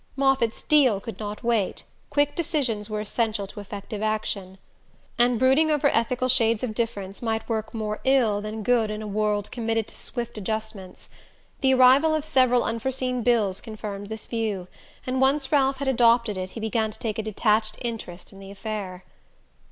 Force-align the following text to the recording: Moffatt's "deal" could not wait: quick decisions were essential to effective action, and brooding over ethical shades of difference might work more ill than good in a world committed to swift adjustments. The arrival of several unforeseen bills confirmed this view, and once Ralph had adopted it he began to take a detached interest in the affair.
Moffatt's 0.15 0.63
"deal" 0.63 0.99
could 0.99 1.19
not 1.19 1.43
wait: 1.43 1.83
quick 2.09 2.33
decisions 2.35 2.89
were 2.89 3.01
essential 3.01 3.45
to 3.45 3.59
effective 3.59 4.01
action, 4.01 4.57
and 5.19 5.37
brooding 5.37 5.69
over 5.69 5.89
ethical 5.89 6.27
shades 6.27 6.63
of 6.63 6.73
difference 6.73 7.21
might 7.21 7.47
work 7.47 7.71
more 7.71 7.99
ill 8.03 8.41
than 8.41 8.63
good 8.63 8.89
in 8.89 9.03
a 9.03 9.07
world 9.07 9.51
committed 9.51 9.85
to 9.89 9.93
swift 9.93 10.39
adjustments. 10.39 11.07
The 11.59 11.75
arrival 11.75 12.15
of 12.15 12.25
several 12.25 12.63
unforeseen 12.63 13.21
bills 13.21 13.61
confirmed 13.61 14.09
this 14.09 14.25
view, 14.25 14.67
and 15.05 15.21
once 15.21 15.51
Ralph 15.51 15.77
had 15.77 15.87
adopted 15.87 16.35
it 16.35 16.49
he 16.57 16.59
began 16.59 16.89
to 16.89 16.97
take 16.97 17.19
a 17.19 17.21
detached 17.21 17.77
interest 17.83 18.33
in 18.33 18.39
the 18.39 18.49
affair. 18.49 19.03